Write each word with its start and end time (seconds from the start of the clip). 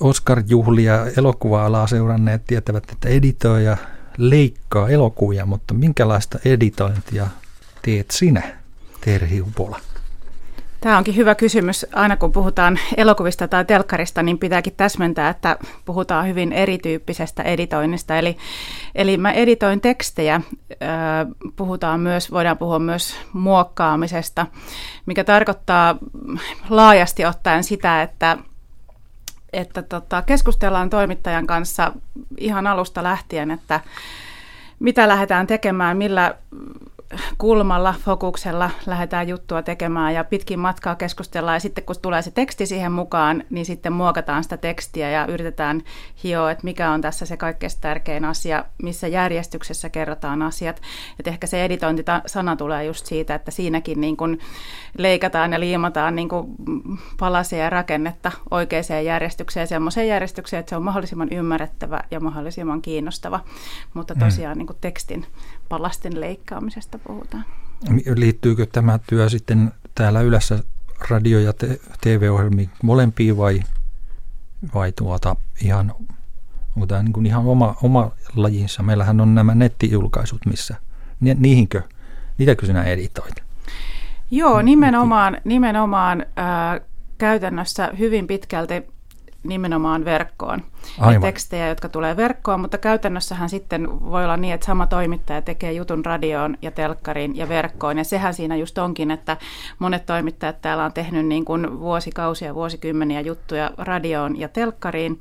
Oscar-juhlia 0.00 1.06
elokuva-alaa 1.18 1.86
seuranneet 1.86 2.44
tietävät, 2.46 2.90
että 2.92 3.08
editoija 3.08 3.76
leikkaa 4.18 4.88
elokuvia, 4.88 5.46
mutta 5.46 5.74
minkälaista 5.74 6.38
editointia 6.44 7.26
teet 7.82 8.10
sinä, 8.10 8.42
Terhi 9.00 9.40
Upola? 9.40 9.80
Tämä 10.80 10.98
onkin 10.98 11.16
hyvä 11.16 11.34
kysymys. 11.34 11.86
Aina 11.92 12.16
kun 12.16 12.32
puhutaan 12.32 12.78
elokuvista 12.96 13.48
tai 13.48 13.64
telkkarista, 13.64 14.22
niin 14.22 14.38
pitääkin 14.38 14.74
täsmentää, 14.76 15.28
että 15.28 15.56
puhutaan 15.84 16.28
hyvin 16.28 16.52
erityyppisestä 16.52 17.42
editoinnista. 17.42 18.18
Eli, 18.18 18.36
eli 18.94 19.16
mä 19.16 19.32
editoin 19.32 19.80
tekstejä, 19.80 20.40
puhutaan 21.56 22.00
myös, 22.00 22.30
voidaan 22.30 22.58
puhua 22.58 22.78
myös 22.78 23.16
muokkaamisesta, 23.32 24.46
mikä 25.06 25.24
tarkoittaa 25.24 25.98
laajasti 26.68 27.24
ottaen 27.24 27.64
sitä, 27.64 28.02
että 28.02 28.38
että 29.54 29.82
tota, 29.82 30.22
keskustellaan 30.22 30.90
toimittajan 30.90 31.46
kanssa 31.46 31.92
ihan 32.38 32.66
alusta 32.66 33.02
lähtien, 33.02 33.50
että 33.50 33.80
mitä 34.78 35.08
lähdetään 35.08 35.46
tekemään, 35.46 35.96
millä 35.96 36.34
kulmalla, 37.38 37.94
fokuksella 38.04 38.70
lähdetään 38.86 39.28
juttua 39.28 39.62
tekemään 39.62 40.14
ja 40.14 40.24
pitkin 40.24 40.58
matkaa 40.58 40.94
keskustellaan 40.94 41.56
ja 41.56 41.60
sitten 41.60 41.84
kun 41.84 41.96
tulee 42.02 42.22
se 42.22 42.30
teksti 42.30 42.66
siihen 42.66 42.92
mukaan, 42.92 43.44
niin 43.50 43.66
sitten 43.66 43.92
muokataan 43.92 44.42
sitä 44.42 44.56
tekstiä 44.56 45.10
ja 45.10 45.26
yritetään 45.26 45.82
hioa, 46.24 46.50
että 46.50 46.64
mikä 46.64 46.90
on 46.90 47.00
tässä 47.00 47.26
se 47.26 47.36
kaikkein 47.36 47.72
tärkein 47.80 48.24
asia, 48.24 48.64
missä 48.82 49.08
järjestyksessä 49.08 49.88
kerrotaan 49.88 50.42
asiat. 50.42 50.82
Et 51.20 51.26
ehkä 51.26 51.46
se 51.46 51.64
editointisana 51.64 52.56
tulee 52.56 52.84
just 52.84 53.06
siitä, 53.06 53.34
että 53.34 53.50
siinäkin 53.50 54.00
niin 54.00 54.16
kun 54.16 54.38
leikataan 54.98 55.52
ja 55.52 55.60
liimataan 55.60 56.16
niin 56.16 56.28
kun 56.28 56.54
palasia 57.18 57.58
ja 57.58 57.70
rakennetta 57.70 58.32
oikeaan 58.50 59.04
järjestykseen, 59.04 59.66
semmoiseen 59.66 60.08
järjestykseen, 60.08 60.60
että 60.60 60.70
se 60.70 60.76
on 60.76 60.82
mahdollisimman 60.82 61.32
ymmärrettävä 61.32 62.00
ja 62.10 62.20
mahdollisimman 62.20 62.82
kiinnostava, 62.82 63.40
mutta 63.94 64.14
mm. 64.14 64.20
tosiaan 64.20 64.58
mm. 64.58 64.66
niin 64.66 64.78
tekstin 64.80 65.26
palasten 65.68 66.20
leikkaamisesta 66.20 66.98
puhutaan. 66.98 67.44
Liittyykö 68.16 68.66
tämä 68.66 68.98
työ 69.06 69.28
sitten 69.28 69.72
täällä 69.94 70.20
ylässä 70.20 70.58
radio- 71.10 71.40
ja 71.40 71.52
TV-ohjelmiin 72.00 72.70
molempiin 72.82 73.36
vai, 73.36 73.62
vai 74.74 74.92
tuota 74.92 75.36
ihan, 75.62 75.94
onko 76.76 76.86
tämä 76.86 77.02
niin 77.02 77.12
kuin 77.12 77.26
ihan 77.26 77.44
oma, 77.46 77.76
oma 77.82 78.10
lajinsa? 78.36 78.82
Meillähän 78.82 79.20
on 79.20 79.34
nämä 79.34 79.54
nettijulkaisut, 79.54 80.46
missä, 80.46 80.74
niihinkö, 81.20 81.82
niitäkö 82.38 82.66
sinä 82.66 82.84
editoit? 82.84 83.34
Joo, 84.30 84.62
nimenomaan, 84.62 85.40
nimenomaan 85.44 86.26
ää, 86.36 86.80
käytännössä 87.18 87.90
hyvin 87.98 88.26
pitkälti 88.26 88.82
nimenomaan 89.42 90.04
verkkoon. 90.04 90.62
Ja 91.12 91.20
tekstejä, 91.20 91.68
jotka 91.68 91.88
tulee 91.88 92.16
verkkoon, 92.16 92.60
mutta 92.60 92.78
käytännössähän 92.78 93.48
sitten 93.48 94.10
voi 94.10 94.24
olla 94.24 94.36
niin, 94.36 94.54
että 94.54 94.66
sama 94.66 94.86
toimittaja 94.86 95.42
tekee 95.42 95.72
jutun 95.72 96.04
radioon 96.04 96.56
ja 96.62 96.70
telkkariin 96.70 97.36
ja 97.36 97.48
verkkoon. 97.48 97.98
Ja 97.98 98.04
sehän 98.04 98.34
siinä 98.34 98.56
just 98.56 98.78
onkin, 98.78 99.10
että 99.10 99.36
monet 99.78 100.06
toimittajat 100.06 100.62
täällä 100.62 100.84
on 100.84 100.92
tehnyt 100.92 101.26
niin 101.26 101.44
kuin 101.44 101.80
vuosikausia, 101.80 102.54
vuosikymmeniä 102.54 103.20
juttuja 103.20 103.70
radioon 103.78 104.40
ja 104.40 104.48
telkkariin. 104.48 105.20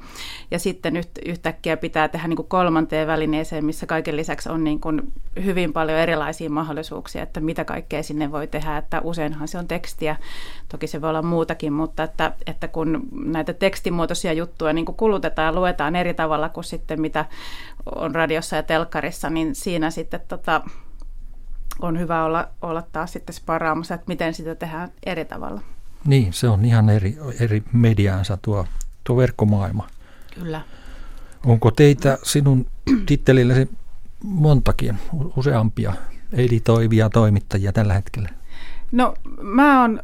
Ja 0.51 0.59
sitten 0.59 0.93
nyt 0.93 1.09
yhtäkkiä 1.25 1.77
pitää 1.77 2.07
tehdä 2.07 2.27
niin 2.27 2.37
kuin 2.37 2.47
kolmanteen 2.47 3.07
välineeseen, 3.07 3.65
missä 3.65 3.85
kaiken 3.85 4.15
lisäksi 4.15 4.49
on 4.49 4.63
niin 4.63 4.79
kuin 4.79 5.01
hyvin 5.43 5.73
paljon 5.73 5.99
erilaisia 5.99 6.49
mahdollisuuksia, 6.49 7.23
että 7.23 7.39
mitä 7.39 7.65
kaikkea 7.65 8.03
sinne 8.03 8.31
voi 8.31 8.47
tehdä. 8.47 8.77
Että 8.77 9.01
useinhan 9.01 9.47
se 9.47 9.57
on 9.57 9.67
tekstiä, 9.67 10.15
toki 10.69 10.87
se 10.87 11.01
voi 11.01 11.09
olla 11.09 11.21
muutakin, 11.21 11.73
mutta 11.73 12.03
että, 12.03 12.31
että 12.47 12.67
kun 12.67 13.07
näitä 13.25 13.53
tekstimuotoisia 13.53 14.33
juttuja 14.33 14.73
niin 14.73 14.85
kuin 14.85 14.95
kulutetaan 14.95 15.52
luetaan 15.55 15.95
eri 15.95 16.13
tavalla 16.13 16.49
kuin 16.49 16.63
sitten 16.63 17.01
mitä 17.01 17.25
on 17.95 18.15
radiossa 18.15 18.55
ja 18.55 18.63
telkkarissa, 18.63 19.29
niin 19.29 19.55
siinä 19.55 19.91
sitten 19.91 20.21
tota, 20.27 20.61
on 21.81 21.99
hyvä 21.99 22.23
olla, 22.23 22.47
olla 22.61 22.83
taas 22.91 23.13
sitten 23.13 23.35
sparaamassa, 23.35 23.95
että 23.95 24.07
miten 24.07 24.33
sitä 24.33 24.55
tehdään 24.55 24.91
eri 25.05 25.25
tavalla. 25.25 25.61
Niin, 26.05 26.33
se 26.33 26.47
on 26.47 26.65
ihan 26.65 26.89
eri, 26.89 27.17
eri 27.39 27.63
mediaansa 27.73 28.37
tuo, 28.41 28.65
tuo 29.03 29.17
verkkomaailma. 29.17 29.87
Kyllä. 30.35 30.61
Onko 31.45 31.71
teitä 31.71 32.17
sinun 32.23 32.65
tittelilläsi 33.05 33.69
montakin, 34.23 34.99
useampia 35.37 35.93
editoivia 36.33 37.09
toimittajia 37.09 37.71
tällä 37.71 37.93
hetkellä? 37.93 38.29
No 38.91 39.13
mä 39.41 39.81
oon 39.81 40.01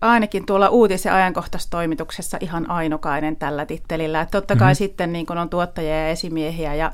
ainakin 0.00 0.46
tuolla 0.46 0.68
uutis- 0.68 1.04
ja 1.04 1.14
ajankohtaistoimituksessa 1.14 2.38
ihan 2.40 2.70
ainokainen 2.70 3.36
tällä 3.36 3.66
tittelillä. 3.66 4.20
Että 4.20 4.38
totta 4.38 4.56
kai 4.56 4.66
mm-hmm. 4.66 4.74
sitten 4.74 5.12
niin 5.12 5.26
kun 5.26 5.38
on 5.38 5.48
tuottajia 5.48 5.94
ja 5.94 6.08
esimiehiä 6.08 6.74
ja 6.74 6.92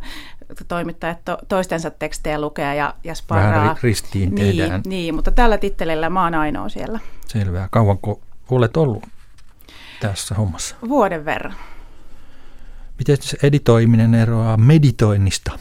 toimittajat 0.69 1.19
to, 1.25 1.39
toistensa 1.49 1.91
tekstejä 1.91 2.41
lukea 2.41 2.75
ja, 2.75 2.95
ja 3.05 3.15
sparraa. 3.15 3.63
Vähän 3.63 3.77
ristiin 3.83 4.35
niin, 4.35 4.57
tehdään. 4.57 4.83
Niin, 4.87 5.15
mutta 5.15 5.31
tällä 5.31 5.59
tittelillä 5.59 6.11
mä 6.11 6.25
oon 6.25 6.35
ainoa 6.35 6.69
siellä. 6.69 6.99
Selvä. 7.27 7.69
Kauanko 7.71 8.21
olet 8.51 8.77
ollut 8.77 9.03
tässä 10.01 10.35
hommassa? 10.35 10.77
Vuoden 10.89 11.25
verran. 11.25 11.55
Miten 12.99 13.17
se 13.21 13.37
editoiminen 13.43 14.15
eroaa 14.15 14.57
meditoinnista? 14.57 15.59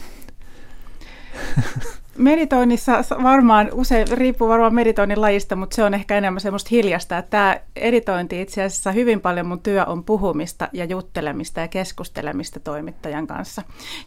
Meditoinnissa 2.18 3.04
varmaan, 3.22 3.68
usein 3.72 4.08
riippuu 4.08 4.48
varmaan 4.48 4.74
meditoinnin 4.74 5.20
lajista, 5.20 5.56
mutta 5.56 5.76
se 5.76 5.84
on 5.84 5.94
ehkä 5.94 6.18
enemmän 6.18 6.40
semmoista 6.40 6.68
hiljasta. 6.70 7.18
Että 7.18 7.30
tämä 7.30 7.56
editointi 7.76 8.40
itse 8.40 8.62
asiassa 8.62 8.92
hyvin 8.92 9.20
paljon 9.20 9.46
mun 9.46 9.60
työ 9.60 9.84
on 9.84 10.04
puhumista 10.04 10.68
ja 10.72 10.84
juttelemista 10.84 11.60
ja 11.60 11.68
keskustelemista 11.68 12.60
toimittajan 12.60 13.26
kanssa. 13.26 13.62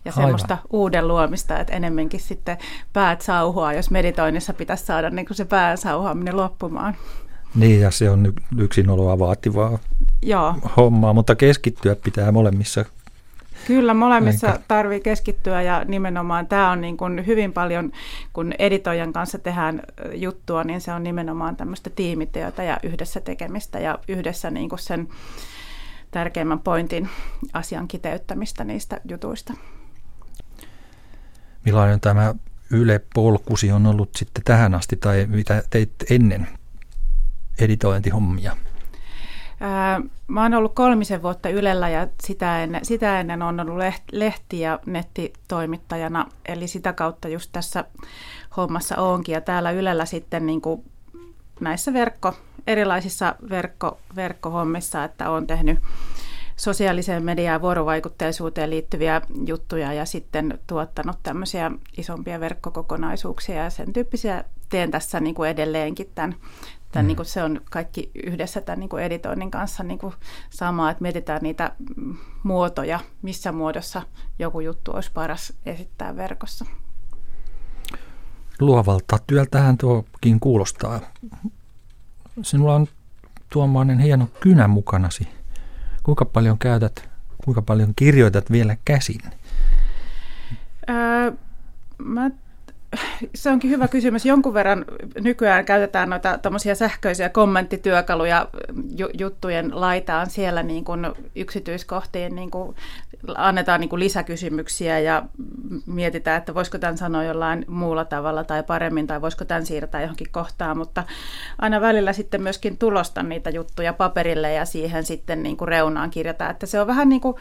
Ja 0.06 0.12
Aivan. 0.12 0.24
semmoista 0.24 0.58
uuden 0.70 1.08
luomista, 1.08 1.60
että 1.60 1.74
enemmänkin 1.74 2.20
sitten 2.20 2.58
päät 2.94 3.22
sauhua, 3.22 3.74
jos 3.74 3.92
meditoinnissa 3.92 4.54
pitäisi 4.54 4.86
saada 4.86 5.10
niin 5.10 5.26
kuin 5.26 5.38
se 5.38 5.46
pään 5.46 5.78
sauhaaminen 5.78 6.38
loppumaan. 6.38 6.96
Niin, 7.56 7.82
ja 7.82 7.92
se 7.92 8.10
on 8.10 8.34
yksinoloa 8.58 9.20
vaativaa 9.20 9.80
Joo. 10.22 10.56
hommaa, 10.78 11.14
mutta 11.14 11.36
keskittyä 11.36 11.96
pitää 11.96 12.32
molemmissa 12.32 12.86
Kyllä, 13.68 13.94
molemmissa 13.94 14.60
tarvii 14.68 15.00
keskittyä 15.00 15.62
ja 15.62 15.86
nimenomaan 15.86 16.48
tämä 16.48 16.72
on 16.72 16.82
niin 16.82 16.98
kuin 16.98 17.28
hyvin 17.28 17.54
paljon, 17.54 17.92
kun 18.34 18.54
editoijan 18.60 19.14
kanssa 19.14 19.40
tehdään 19.40 19.82
juttua, 20.14 20.64
niin 20.64 20.82
se 20.82 20.94
on 20.94 21.04
nimenomaan 21.04 21.56
tämmöistä 21.56 21.90
tiimityötä 21.90 22.64
ja 22.64 22.78
yhdessä 22.84 23.22
tekemistä 23.22 23.80
ja 23.80 24.00
yhdessä 24.08 24.52
niin 24.52 24.70
kuin 24.70 24.80
sen 24.80 25.08
tärkeimmän 26.12 26.60
pointin 26.60 27.10
asian 27.54 27.88
kiteyttämistä 27.88 28.64
niistä 28.64 29.02
jutuista. 29.10 29.54
Millainen 31.66 32.00
tämä 32.00 32.36
Yle-polkusi 32.72 33.72
on 33.72 33.86
ollut 33.86 34.10
sitten 34.16 34.44
tähän 34.44 34.76
asti 34.76 34.96
tai 34.96 35.26
mitä 35.30 35.64
teit 35.70 35.92
ennen 36.10 36.48
editointihommia? 37.60 38.58
Mä 40.28 40.44
oon 40.44 40.54
ollut 40.54 40.76
kolmisen 40.76 41.22
vuotta 41.22 41.50
Ylellä 41.50 41.90
ja 41.90 42.08
sitä 42.24 42.64
ennen, 42.64 42.86
sitä 42.86 43.20
ennen 43.20 43.42
on 43.42 43.60
ollut 43.60 43.84
lehti- 44.12 44.60
ja 44.60 44.80
nettitoimittajana, 44.86 46.26
eli 46.46 46.68
sitä 46.68 46.94
kautta 46.94 47.28
just 47.28 47.50
tässä 47.52 47.86
hommassa 48.58 48.96
onkin. 48.96 49.34
Ja 49.34 49.42
täällä 49.42 49.72
Ylellä 49.72 50.06
sitten 50.06 50.46
niin 50.46 50.62
kuin 50.62 50.84
näissä 51.60 51.94
verkko, 51.94 52.34
erilaisissa 52.68 53.36
verkko, 53.50 53.98
verkkohommissa, 54.16 55.04
että 55.04 55.30
olen 55.30 55.48
tehnyt 55.48 55.80
sosiaaliseen 56.56 57.24
mediaan 57.24 57.62
vuorovaikutteisuuteen 57.62 58.70
liittyviä 58.70 59.22
juttuja 59.46 59.94
ja 59.94 60.06
sitten 60.06 60.60
tuottanut 60.68 61.18
tämmöisiä 61.24 61.72
isompia 61.98 62.40
verkkokokonaisuuksia 62.40 63.64
ja 63.64 63.70
sen 63.70 63.94
tyyppisiä 63.94 64.44
teen 64.70 64.92
tässä 64.92 65.20
niin 65.20 65.36
kuin 65.36 65.50
edelleenkin 65.50 66.12
tämän 66.16 66.36
Tämän, 66.92 67.06
mm. 67.06 67.08
niin 67.08 67.16
kuin 67.16 67.26
se 67.26 67.44
on 67.44 67.62
kaikki 67.72 68.12
yhdessä 68.26 68.62
tämän 68.62 68.80
niin 68.80 68.90
kuin 68.90 69.04
editoinnin 69.04 69.52
kanssa 69.52 69.84
niin 69.84 70.00
kuin 70.00 70.14
samaa, 70.50 70.92
että 70.92 71.02
mietitään 71.02 71.42
niitä 71.42 71.72
muotoja, 72.44 73.00
missä 73.22 73.52
muodossa 73.52 74.02
joku 74.40 74.60
juttu 74.60 74.92
olisi 74.92 75.12
paras 75.14 75.54
esittää 75.66 76.16
verkossa. 76.16 76.66
Luovalta 78.60 79.18
työltähän 79.28 79.78
tuokin 79.78 80.40
kuulostaa. 80.40 81.00
Sinulla 82.42 82.76
on 82.76 82.88
tuommoinen 83.50 84.00
hieno 84.00 84.30
kynä 84.40 84.68
mukanasi. 84.68 85.28
Kuinka 86.04 86.26
paljon 86.26 86.58
käytät, 86.58 87.10
kuinka 87.46 87.62
paljon 87.62 87.94
kirjoitat 87.96 88.52
vielä 88.52 88.78
käsin? 88.86 89.22
Öö, 90.90 91.32
mä 91.98 92.32
se 93.36 93.50
onkin 93.50 93.72
hyvä 93.72 93.88
kysymys. 93.88 94.26
Jonkun 94.26 94.54
verran 94.54 94.86
nykyään 95.20 95.66
käytetään 95.66 96.10
noita 96.10 96.40
sähköisiä 96.74 97.30
kommenttityökaluja 97.30 98.48
juttujen 99.20 99.82
laitaan 99.82 100.30
siellä 100.30 100.64
niin 100.64 100.86
kuin 100.86 101.08
yksityiskohtiin, 101.36 102.36
niin 102.36 102.52
kuin 102.52 102.76
annetaan 103.36 103.82
niin 103.82 103.90
kuin 103.90 104.00
lisäkysymyksiä 104.00 105.00
ja 105.00 105.24
mietitään, 105.86 106.38
että 106.38 106.54
voisiko 106.54 106.78
tämän 106.78 106.98
sanoa 106.98 107.24
jollain 107.24 107.66
muulla 107.68 108.06
tavalla 108.06 108.44
tai 108.44 108.64
paremmin, 108.64 109.08
tai 109.08 109.22
voisiko 109.22 109.46
tämän 109.46 109.66
siirtää 109.66 110.02
johonkin 110.02 110.32
kohtaan, 110.32 110.78
mutta 110.78 111.04
aina 111.60 111.82
välillä 111.82 112.14
sitten 112.14 112.42
myöskin 112.42 112.78
tulostan 112.78 113.30
niitä 113.30 113.50
juttuja 113.50 113.94
paperille 113.94 114.54
ja 114.54 114.66
siihen 114.66 115.04
sitten 115.04 115.44
niin 115.44 115.58
kuin 115.58 115.68
reunaan 115.68 116.10
kirjata, 116.10 116.50
että 116.50 116.66
se 116.66 116.82
on 116.82 116.88
vähän 116.88 117.10
niin 117.10 117.22
kuin 117.22 117.36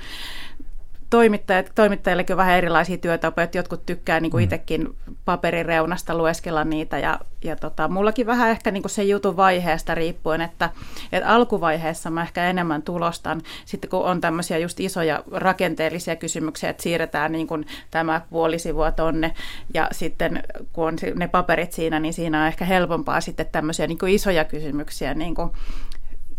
toimittajat, 1.11 1.73
toimittajillekin 1.75 2.35
on 2.35 2.39
vähän 2.39 2.57
erilaisia 2.57 2.99
työtapoja, 2.99 3.45
että 3.45 3.59
jotkut 3.59 3.87
tykkää 3.87 4.21
niin 4.21 4.31
kuin 4.31 4.41
mm. 4.41 4.45
itsekin 4.45 4.97
paperin 5.25 5.67
reunasta 5.67 6.15
lueskella 6.15 6.65
niitä 6.65 6.99
ja, 6.99 7.21
ja 7.45 7.57
tota, 7.57 7.89
mullakin 7.89 8.27
vähän 8.27 8.51
ehkä 8.51 8.71
niin 8.71 8.83
kuin 8.83 8.91
se 8.91 9.03
jutun 9.03 9.37
vaiheesta 9.37 9.95
riippuen, 9.95 10.41
että, 10.41 10.71
että 11.13 11.29
alkuvaiheessa 11.29 12.11
mä 12.11 12.23
ehkä 12.23 12.45
enemmän 12.45 12.83
tulostan, 12.83 13.43
sitten 13.65 13.91
kun 13.91 14.05
on 14.05 14.21
tämmöisiä 14.21 14.59
just 14.59 14.81
isoja 14.81 15.23
rakenteellisia 15.33 16.17
kysymyksiä, 16.17 16.71
että 16.71 16.83
siirretään 16.83 17.33
niin 17.33 17.47
kuin 17.47 17.67
tämä 17.91 18.21
puoli 18.31 18.59
sivua 18.59 18.91
tonne 18.91 19.35
ja 19.75 19.89
sitten 19.93 20.43
kun 20.73 20.89
on 20.89 20.97
ne 21.15 21.29
paperit 21.29 21.73
siinä, 21.73 22.01
niin 22.01 22.15
siinä 22.15 22.41
on 22.41 22.47
ehkä 22.47 22.65
helpompaa 22.65 23.21
sitten 23.21 23.47
tämmöisiä 23.53 23.87
niin 23.87 23.99
kuin 23.99 24.13
isoja 24.13 24.45
kysymyksiä 24.45 25.15
niin 25.15 25.35
kuin 25.35 25.51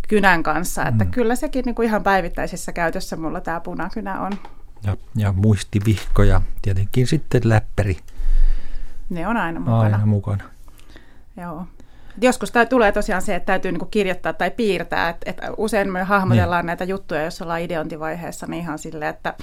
kynän 0.08 0.44
kanssa, 0.44 0.86
että 0.86 1.04
mm. 1.04 1.12
kyllä 1.12 1.36
sekin 1.36 1.66
niin 1.66 1.76
kuin 1.76 1.88
ihan 1.88 2.04
päivittäisessä 2.04 2.72
käytössä 2.72 3.16
mulla 3.16 3.42
tämä 3.42 3.60
punakynä 3.60 4.22
on. 4.22 4.32
Ja, 4.84 4.98
ja 5.16 5.32
muistivihko 5.34 6.24
ja 6.24 6.42
tietenkin 6.62 7.08
sitten 7.08 7.42
läppäri. 7.46 7.98
Ne 9.10 9.28
on 9.28 9.38
aina 9.38 9.60
mukana. 9.60 9.80
Aina 9.80 10.06
mukana. 10.06 10.44
Joo. 11.38 11.68
Joskus 12.22 12.52
tämä 12.52 12.66
tulee 12.66 12.92
tosiaan 12.92 13.22
se, 13.22 13.36
että 13.36 13.46
täytyy 13.46 13.72
niinku 13.72 13.86
kirjoittaa 13.86 14.34
tai 14.34 14.52
piirtää. 14.52 15.10
Et, 15.10 15.18
et 15.26 15.38
usein 15.58 15.92
me 15.92 16.04
hahmotellaan 16.04 16.62
niin. 16.62 16.68
näitä 16.68 16.84
juttuja, 16.84 17.24
jos 17.24 17.42
ollaan 17.42 17.62
ideointivaiheessa, 17.62 18.48
niin 18.48 18.62
ihan 18.62 18.80
silleen, 18.80 19.10
että 19.10 19.34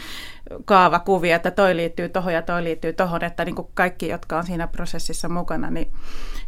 kaavakuvia, 0.64 1.36
että 1.36 1.50
toi 1.50 1.76
liittyy 1.76 2.08
tohon 2.08 2.32
ja 2.32 2.42
toi 2.42 2.64
liittyy 2.64 2.92
tohon, 2.92 3.24
että 3.24 3.44
niinku 3.44 3.70
kaikki, 3.74 4.08
jotka 4.08 4.38
on 4.38 4.46
siinä 4.46 4.66
prosessissa 4.66 5.28
mukana, 5.28 5.70
niin 5.70 5.92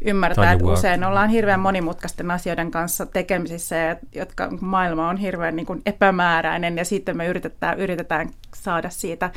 ymmärtää, 0.04 0.52
että 0.52 0.64
usein 0.64 1.04
ollaan 1.04 1.28
hirveän 1.28 1.60
monimutkaisten 1.60 2.30
asioiden 2.30 2.70
kanssa 2.70 3.06
tekemisissä, 3.06 3.76
ja, 3.76 3.96
jotka 4.14 4.48
maailma 4.60 5.08
on 5.08 5.16
hirveän 5.16 5.56
niinku 5.56 5.76
epämääräinen, 5.86 6.76
ja 6.76 6.84
sitten 6.84 7.16
me 7.16 7.26
yritetään, 7.26 7.78
yritetään 7.78 8.30
saada 8.54 8.90
siitä 8.90 9.30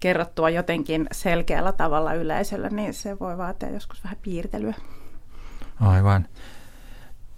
kerrottua 0.00 0.50
jotenkin 0.50 1.06
selkeällä 1.12 1.72
tavalla 1.72 2.14
yleisölle, 2.14 2.68
niin 2.68 2.94
se 2.94 3.18
voi 3.18 3.38
vaatia 3.38 3.70
joskus 3.70 4.04
vähän 4.04 4.18
piirtelyä. 4.22 4.74
Aivan. 5.80 6.28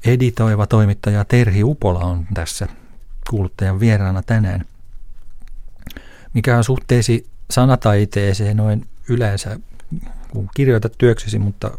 Editoiva 0.04 0.66
toimittaja 0.66 1.24
Terhi 1.24 1.64
Upola 1.64 1.98
on 1.98 2.26
tässä 2.34 2.68
kuuluttajan 3.30 3.80
vieraana 3.80 4.22
tänään. 4.22 4.64
Mikä 6.34 6.56
on 6.56 6.64
suhteesi 6.64 7.26
sanataiteeseen 7.50 8.56
noin 8.56 8.86
yleensä, 9.08 9.60
kun 10.30 10.48
kirjoitat 10.54 10.92
työksesi, 10.98 11.38
mutta 11.38 11.78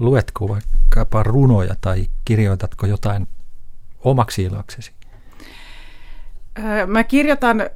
luetko 0.00 0.48
vaikkapa 0.48 1.22
runoja 1.22 1.74
tai 1.80 2.06
kirjoitatko 2.24 2.86
jotain 2.86 3.28
omaksi 4.00 4.42
iloksesi? 4.42 4.92
Mä 6.86 7.04
kirjoitan 7.04 7.70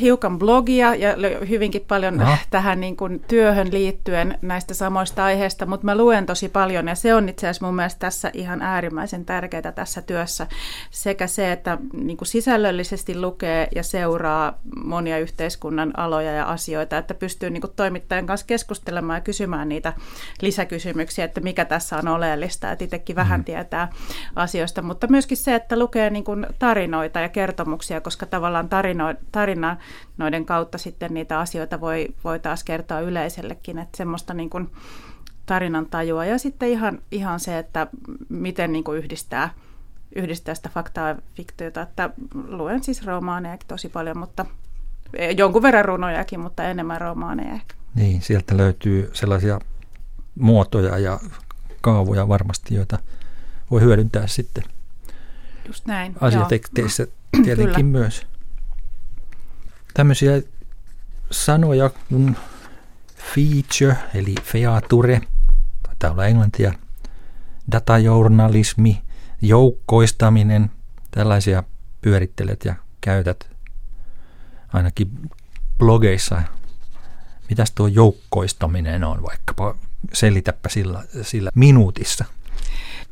hiukan 0.00 0.38
blogia 0.38 0.94
ja 0.94 1.14
hyvinkin 1.48 1.84
paljon 1.88 2.16
no. 2.16 2.36
tähän 2.50 2.80
niin 2.80 2.96
kuin 2.96 3.24
työhön 3.28 3.72
liittyen 3.72 4.38
näistä 4.42 4.74
samoista 4.74 5.24
aiheista, 5.24 5.66
mutta 5.66 5.84
mä 5.84 5.96
luen 5.96 6.26
tosi 6.26 6.48
paljon 6.48 6.88
ja 6.88 6.94
se 6.94 7.14
on 7.14 7.28
itse 7.28 7.46
asiassa 7.48 7.66
mun 7.66 7.74
mielestä 7.74 7.98
tässä 7.98 8.30
ihan 8.34 8.62
äärimmäisen 8.62 9.24
tärkeää 9.24 9.72
tässä 9.74 10.02
työssä. 10.02 10.46
Sekä 10.90 11.26
se, 11.26 11.52
että 11.52 11.78
niin 11.92 12.16
kuin 12.16 12.28
sisällöllisesti 12.28 13.20
lukee 13.20 13.68
ja 13.74 13.82
seuraa 13.82 14.58
monia 14.84 15.18
yhteiskunnan 15.18 15.92
aloja 15.96 16.32
ja 16.32 16.44
asioita, 16.44 16.98
että 16.98 17.14
pystyy 17.14 17.50
niin 17.50 17.60
kuin 17.60 17.72
toimittajan 17.76 18.26
kanssa 18.26 18.46
keskustelemaan 18.46 19.16
ja 19.16 19.20
kysymään 19.20 19.68
niitä 19.68 19.92
lisäkysymyksiä, 20.42 21.24
että 21.24 21.40
mikä 21.40 21.64
tässä 21.64 21.96
on 21.96 22.08
oleellista, 22.08 22.72
että 22.72 22.84
itsekin 22.84 23.16
vähän 23.16 23.40
mm. 23.40 23.44
tietää 23.44 23.92
asioista, 24.36 24.82
mutta 24.82 25.06
myöskin 25.06 25.36
se, 25.36 25.54
että 25.54 25.78
lukee 25.78 26.10
niin 26.10 26.24
kuin 26.24 26.46
tarinoita 26.58 27.20
ja 27.20 27.28
kertomuksia, 27.28 28.00
koska 28.00 28.26
tavallaan 28.26 28.68
tarino, 28.68 29.14
tarina 29.60 29.76
noiden 30.18 30.44
kautta 30.44 30.78
sitten 30.78 31.14
niitä 31.14 31.38
asioita 31.38 31.80
voi, 31.80 32.08
voi 32.24 32.40
taas 32.40 32.64
kertoa 32.64 33.00
yleisellekin, 33.00 33.78
että 33.78 33.96
semmoista 33.96 34.34
niin 34.34 34.50
kuin 34.50 34.70
tarinan 35.46 35.86
tajua 35.86 36.24
ja 36.24 36.38
sitten 36.38 36.68
ihan, 36.68 36.98
ihan 37.10 37.40
se, 37.40 37.58
että 37.58 37.86
miten 38.28 38.72
niin 38.72 38.84
kuin 38.84 38.98
yhdistää, 38.98 39.54
yhdistää 40.14 40.54
sitä 40.54 40.68
faktaa 40.68 41.08
ja 41.08 41.16
fiktiota, 41.34 41.82
että 41.82 42.10
luen 42.48 42.82
siis 42.82 43.06
romaaneja 43.06 43.58
tosi 43.68 43.88
paljon, 43.88 44.18
mutta 44.18 44.46
jonkun 45.36 45.62
verran 45.62 45.84
runojakin, 45.84 46.40
mutta 46.40 46.64
enemmän 46.64 47.00
romaaneja 47.00 47.54
ehkä. 47.54 47.74
Niin, 47.94 48.22
sieltä 48.22 48.56
löytyy 48.56 49.10
sellaisia 49.12 49.60
muotoja 50.34 50.98
ja 50.98 51.20
kaavoja 51.80 52.28
varmasti, 52.28 52.74
joita 52.74 52.98
voi 53.70 53.80
hyödyntää 53.80 54.26
sitten 54.26 54.64
Just 55.66 55.86
näin, 55.86 56.14
asiatekteissä 56.20 57.06
tietenkin 57.44 57.86
Kyllä. 57.86 57.98
myös 57.98 58.29
tämmöisiä 59.94 60.42
sanoja 61.30 61.90
kuin 62.08 62.36
feature, 63.34 63.96
eli 64.14 64.34
feature, 64.42 65.20
taitaa 65.82 66.10
olla 66.10 66.26
englantia, 66.26 66.72
datajournalismi, 67.72 69.02
joukkoistaminen, 69.42 70.70
tällaisia 71.10 71.62
pyörittelet 72.00 72.64
ja 72.64 72.74
käytät 73.00 73.50
ainakin 74.72 75.30
blogeissa. 75.78 76.42
Mitäs 77.48 77.70
tuo 77.70 77.86
joukkoistaminen 77.86 79.04
on 79.04 79.22
vaikkapa? 79.22 79.74
Selitäpä 80.12 80.68
sillä, 80.68 81.04
sillä 81.22 81.50
minuutissa. 81.54 82.24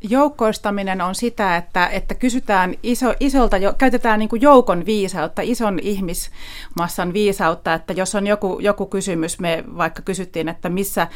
Joukkoistaminen 0.01 1.01
on 1.01 1.15
sitä, 1.15 1.57
että, 1.57 1.87
että 1.87 2.15
kysytään 2.15 2.75
iso, 2.83 3.13
isolta, 3.19 3.57
käytetään 3.77 4.19
niin 4.19 4.29
kuin 4.29 4.41
joukon 4.41 4.85
viisautta, 4.85 5.41
ison 5.41 5.79
ihmismassan 5.79 7.13
viisautta, 7.13 7.73
että 7.73 7.93
jos 7.93 8.15
on 8.15 8.27
joku, 8.27 8.59
joku 8.61 8.85
kysymys, 8.85 9.39
me 9.39 9.63
vaikka 9.77 10.01
kysyttiin, 10.01 10.49
että 10.49 10.69
missä 10.69 11.07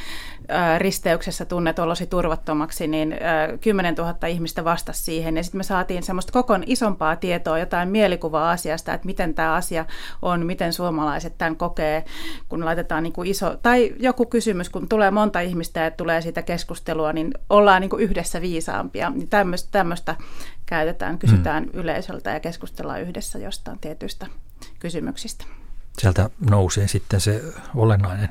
risteyksessä 0.78 1.46
tunnet 1.46 1.80
olosi 1.80 2.08
turvattomaksi, 2.08 2.88
niin 2.88 3.16
10 3.62 3.96
000 3.96 4.28
ihmistä 4.28 4.64
vastasi 4.64 5.04
siihen. 5.04 5.38
Ja 5.38 5.44
sitten 5.44 5.60
me 5.60 5.64
saatiin 5.64 6.04
semmoista 6.04 6.32
kokon 6.32 6.64
isompaa 6.66 7.16
tietoa, 7.16 7.60
jotain 7.60 7.90
mielikuvaa 7.90 8.52
asiasta, 8.52 8.94
että 8.94 9.06
miten 9.06 9.34
tämä 9.34 9.54
asia 9.54 9.86
on, 10.22 10.46
miten 10.46 10.74
suomalaiset 10.74 11.38
tämän 11.38 11.56
kokee, 11.56 12.06
kun 12.50 12.66
laitetaan 12.66 13.04
niin 13.04 13.14
kuin 13.14 13.28
iso, 13.28 13.58
tai 13.62 13.94
joku 14.00 14.26
kysymys, 14.26 14.70
kun 14.70 14.90
tulee 14.90 15.12
monta 15.12 15.40
ihmistä 15.40 15.80
ja 15.80 15.92
tulee 15.92 16.22
siitä 16.22 16.42
keskustelua, 16.42 17.14
niin 17.14 17.34
ollaan 17.50 17.82
niin 17.82 17.90
kuin 17.90 18.04
yhdessä 18.04 18.42
viisaampia. 18.74 19.10
Niin 19.10 19.30
tämmöistä, 19.30 19.70
tämmöistä 19.72 20.16
käytetään, 20.66 21.20
kysytään 21.20 21.64
mm. 21.64 21.70
yleisöltä 21.74 22.32
ja 22.32 22.40
keskustellaan 22.40 23.02
yhdessä 23.02 23.40
jostain 23.40 23.80
tietyistä 23.80 24.28
kysymyksistä. 24.80 25.46
Sieltä 25.98 26.30
nousee 26.50 26.88
sitten 26.88 27.22
se 27.22 27.44
olennainen 27.76 28.30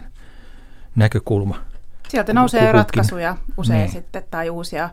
näkökulma. 0.96 1.60
Sieltä 2.08 2.32
nousee 2.32 2.60
kukukin. 2.60 2.74
ratkaisuja 2.74 3.36
usein 3.56 3.78
niin. 3.78 3.92
sitten 3.92 4.24
tai 4.30 4.50
uusia 4.50 4.90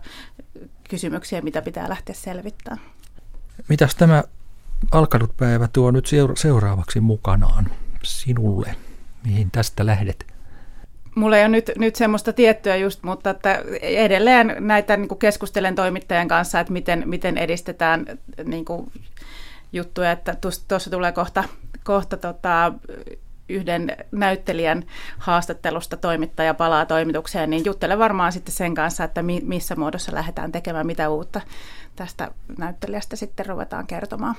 kysymyksiä, 0.90 1.42
mitä 1.42 1.62
pitää 1.62 1.90
lähteä 1.90 2.16
selvittämään. 2.16 2.82
Mitäs 3.68 3.96
tämä 3.96 4.24
alkanut 4.92 5.38
päivä 5.38 5.68
tuo 5.68 5.92
nyt 5.92 6.10
seuraavaksi 6.38 7.00
mukanaan 7.00 7.68
sinulle? 8.04 8.76
Mihin 9.26 9.52
tästä 9.52 9.86
lähdet? 9.86 10.39
Mulla 11.20 11.38
ei 11.38 11.44
ole 11.44 11.50
nyt, 11.50 11.72
nyt 11.78 11.96
semmoista 11.96 12.34
tiettyä 12.34 12.76
just, 12.76 13.04
mutta 13.04 13.30
että 13.30 13.64
edelleen 13.82 14.56
näitä 14.60 14.98
niin 14.98 15.08
kuin 15.08 15.20
keskustelen 15.20 15.76
toimittajan 15.76 16.28
kanssa, 16.28 16.60
että 16.60 16.74
miten, 16.74 17.04
miten 17.06 17.38
edistetään 17.38 18.06
niin 18.44 18.66
kuin, 18.66 18.92
juttuja, 19.74 20.12
että 20.12 20.36
tuossa 20.68 20.90
tulee 20.90 21.12
kohta, 21.12 21.44
kohta 21.84 22.18
tota, 22.18 22.74
yhden 23.50 23.98
näyttelijän 24.12 24.84
haastattelusta 25.18 25.98
toimittaja 25.98 26.54
palaa 26.54 26.86
toimitukseen, 26.86 27.50
niin 27.50 27.66
juttele 27.66 28.00
varmaan 28.00 28.32
sitten 28.32 28.54
sen 28.54 28.76
kanssa, 28.76 29.04
että 29.04 29.24
missä 29.44 29.76
muodossa 29.76 30.16
lähdetään 30.16 30.52
tekemään 30.52 30.88
mitä 30.88 31.10
uutta 31.10 31.42
tästä 31.96 32.32
näyttelijästä 32.58 33.16
sitten 33.16 33.46
ruvetaan 33.46 33.88
kertomaan. 33.88 34.36